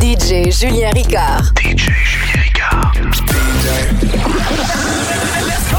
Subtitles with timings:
[0.00, 1.52] DJ Julien Ricard.
[1.56, 2.92] DJ Julien Ricard.
[5.46, 5.76] Let's go!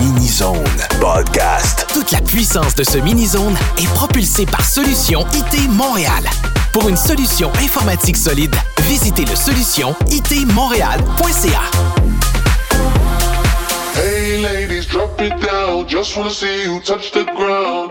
[0.00, 0.64] Mini-Zone
[0.98, 1.86] Podcast.
[1.92, 6.24] Toute la puissance de ce mini-zone est propulsée par Solution IT Montréal.
[6.72, 11.60] Pour une solution informatique solide, visitez le solution itmontréal.ca.
[13.94, 15.86] Hey ladies, drop it down.
[15.86, 17.90] Just wanna see you touch the ground.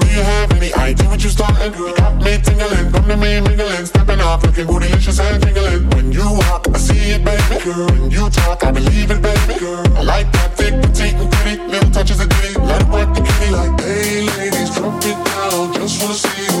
[1.31, 1.73] Starting?
[1.73, 5.89] You got me tingling, come to me mingling, stepping off, looking bootylicious and tingling.
[5.91, 7.63] When you walk, I see it, baby.
[7.63, 9.59] Girl, when you talk, I believe it, baby.
[9.59, 11.61] Girl, I like that thick, petite, and pretty.
[11.71, 13.49] Little touches of ditty, let it work the kitty.
[13.51, 15.73] Like, hey, ladies, drop it down.
[15.73, 16.60] Just wanna see you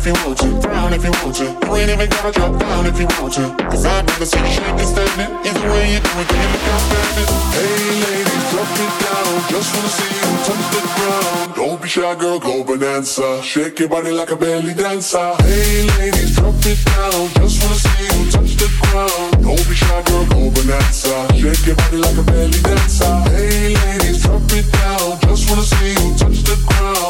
[0.00, 1.44] If you want to, down if you want to.
[1.44, 3.44] You ain't even gotta drop down if you want to.
[3.68, 5.30] Cause I'd rather see you shake and standing.
[5.44, 7.28] Either way you do it, then you look outstanding.
[7.52, 9.32] Hey, ladies, drop it down.
[9.52, 11.54] Just wanna see you touch the ground.
[11.54, 13.42] Don't be shy, girl, go bonanza.
[13.42, 15.34] Shake your body like a belly dancer.
[15.44, 17.28] Hey, ladies, drop it down.
[17.36, 19.44] Just wanna see you touch the ground.
[19.44, 21.28] Don't be shy, girl, go bonanza.
[21.36, 23.14] Shake your body like a belly dancer.
[23.36, 25.20] Hey, ladies, drop it down.
[25.28, 27.09] Just wanna see you touch the ground.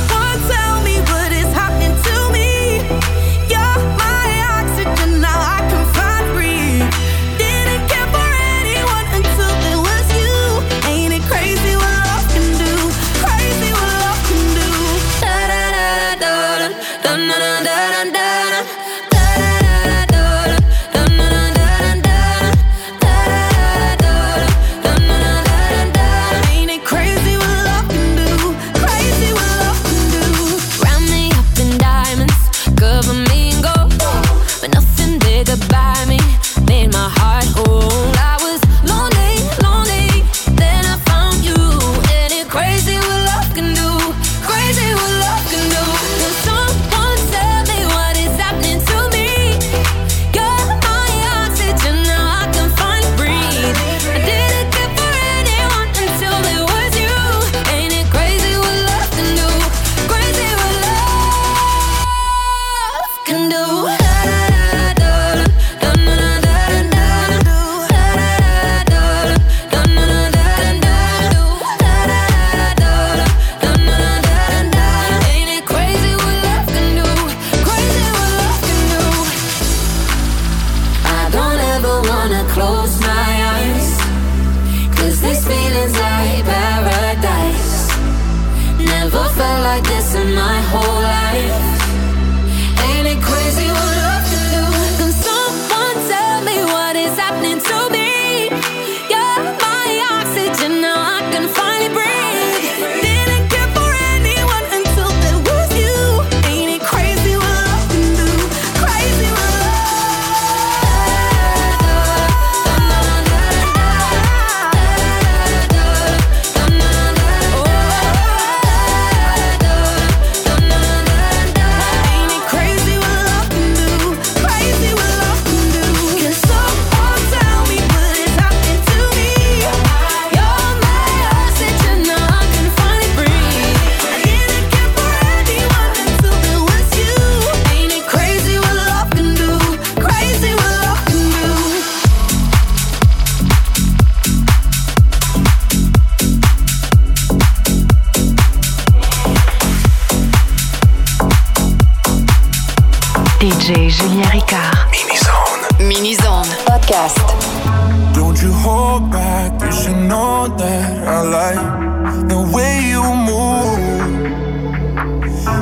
[158.13, 163.79] Don't you hold back, you should know that I like the way you move.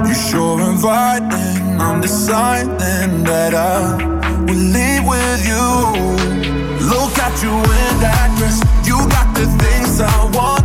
[0.08, 3.96] You sure inviting, I'm deciding that I
[4.46, 5.70] will leave with you.
[6.92, 10.59] Look at you in that dress, you got the things I want.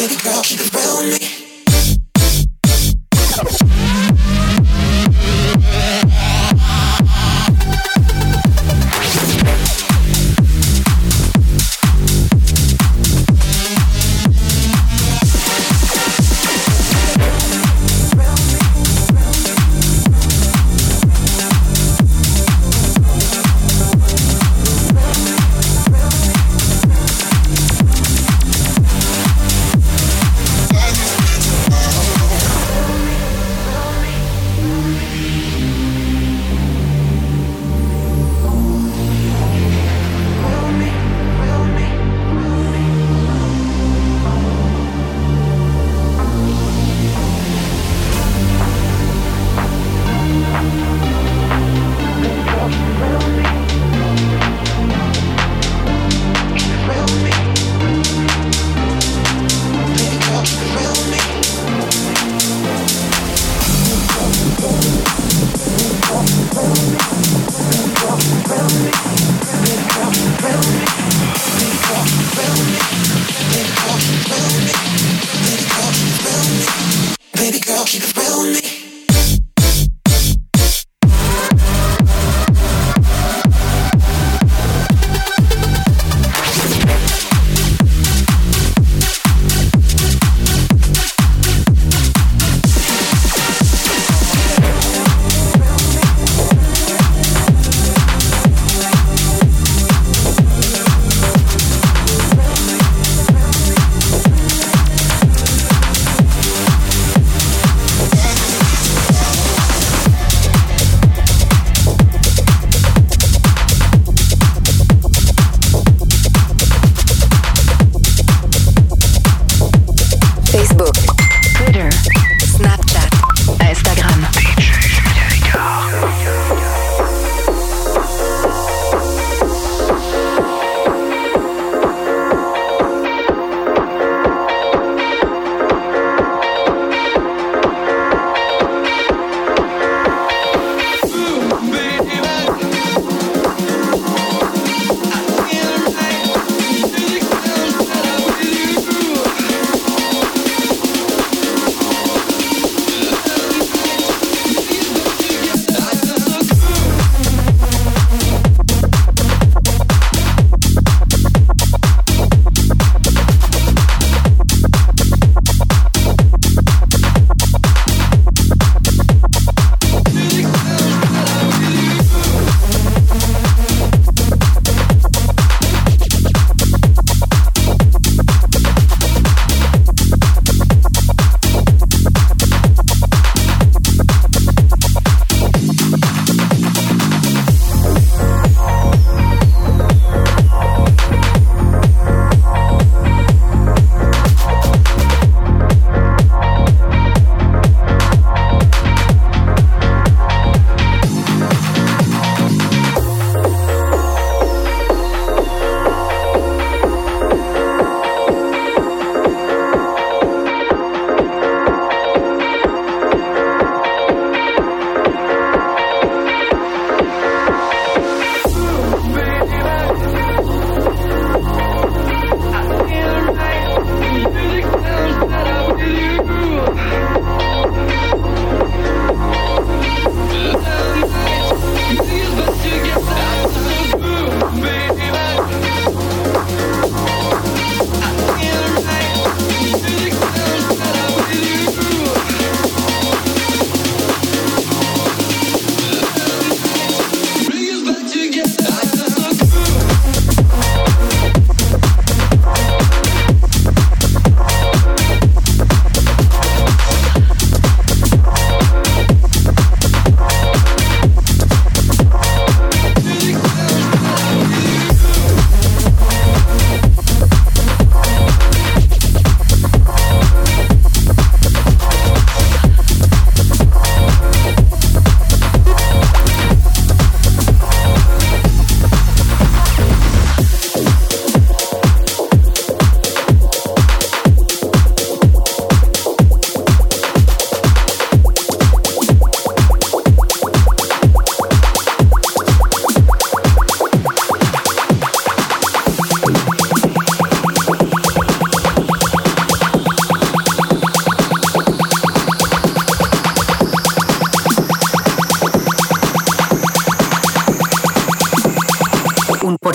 [0.00, 1.39] Baby girl, she just me.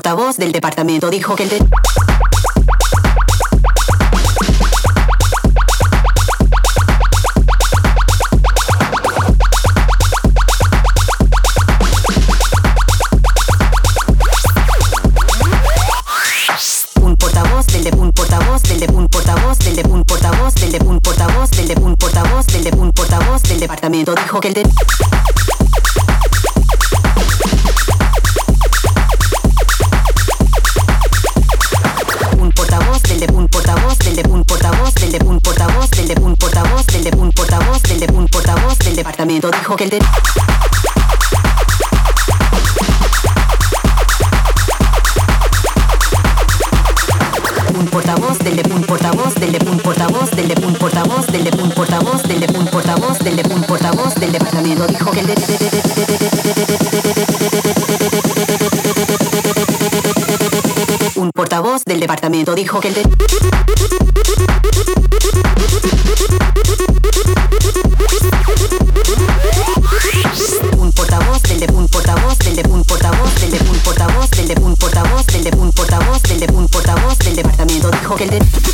[0.06, 1.66] portavoz del departamento dijo que el de
[23.66, 24.64] departamento dijo que el de
[39.42, 40.00] departamento dijo que el de
[47.78, 51.44] un portavoz del de un portavoz del de un portavoz del de un portavoz del
[51.44, 55.20] de un portavoz del de un portavoz del de un portavoz del departamento dijo que
[55.20, 55.36] el de
[61.16, 63.04] un portavoz del departamento dijo que el de
[78.06, 78.65] dijo que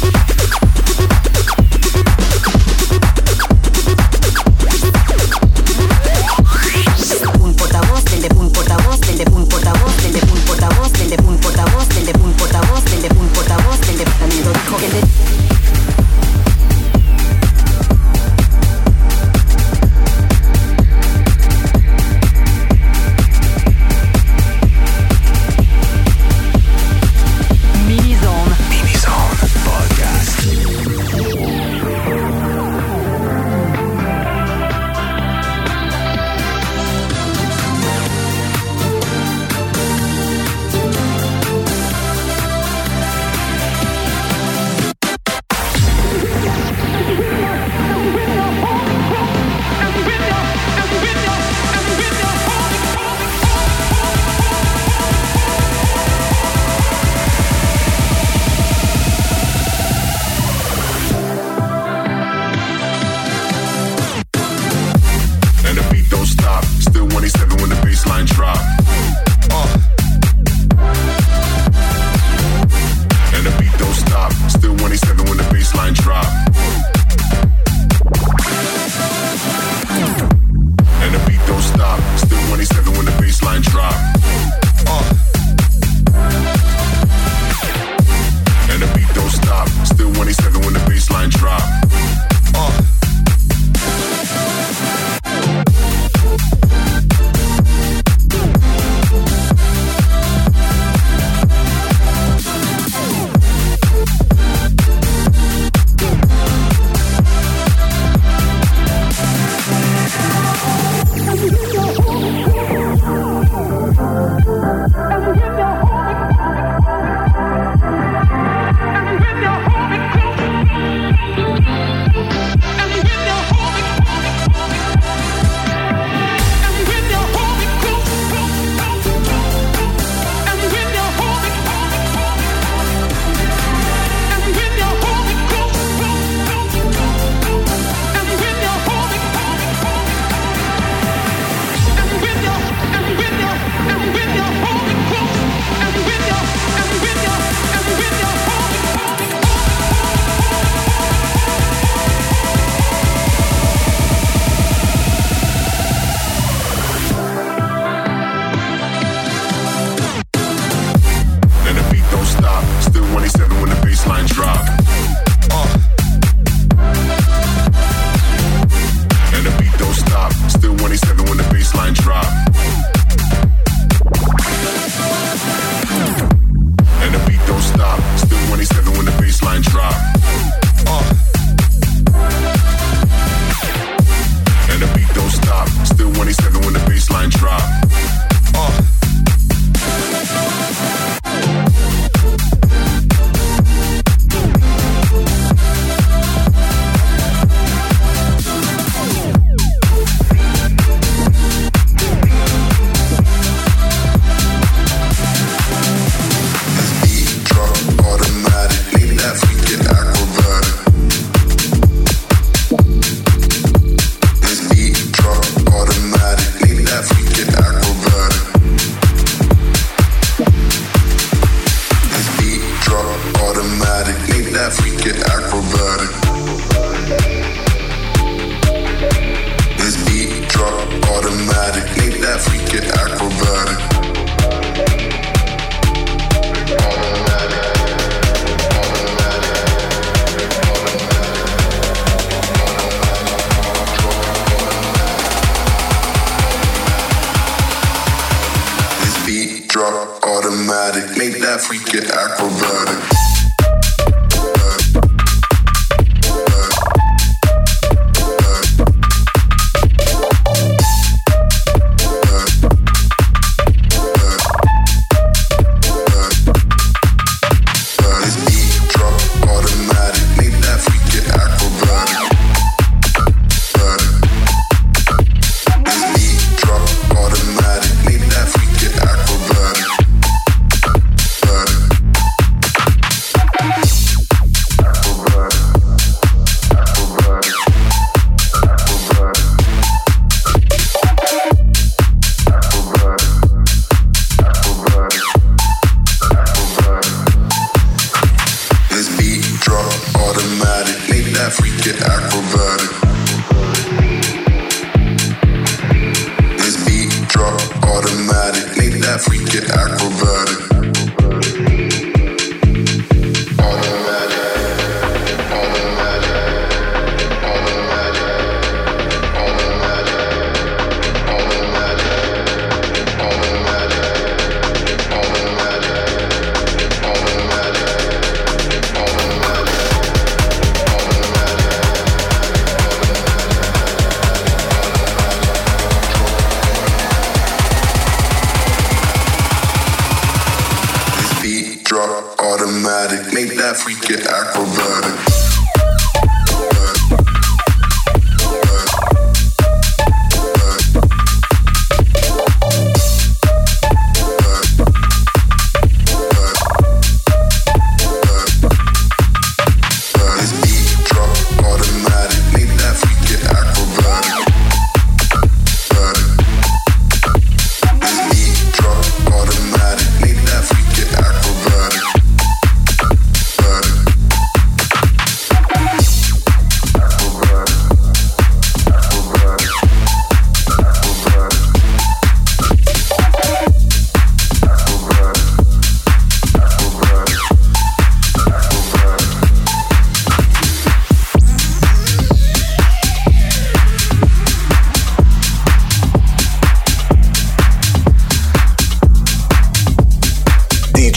[342.39, 343.33] automatic.
[343.33, 345.40] Make that freak get acrobatic.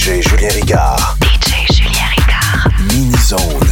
[0.04, 1.16] DJ Julien Ricard.
[1.18, 2.92] DJ Julien Ricard.
[2.92, 3.63] Mini Zone.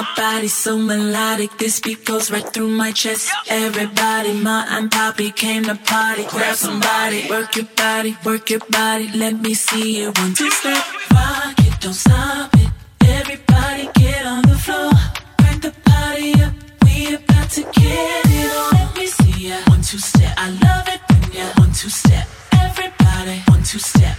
[0.00, 3.30] My body so melodic, this beat goes right through my chest.
[3.48, 6.24] Everybody, my and poppy came to party.
[6.24, 9.10] Grab somebody, work your body, work your body.
[9.14, 10.82] Let me see you one two step,
[11.12, 12.70] rock it, don't stop it.
[13.02, 14.92] Everybody, get on the floor,
[15.38, 16.54] crank the party up.
[16.84, 18.72] We about to get it on.
[18.72, 20.32] Let me see ya one two step.
[20.38, 22.26] I love it when ya one two step.
[22.52, 24.16] Everybody, one two step.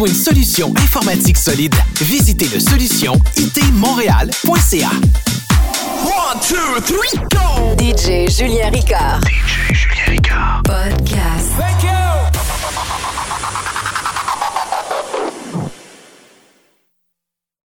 [0.00, 4.88] Pour une solution informatique solide, visitez le solution itmontréal.ca.
[7.78, 9.20] DJ Julien Ricard.
[9.26, 10.62] DJ Julien Ricard.
[10.64, 11.89] Podcast.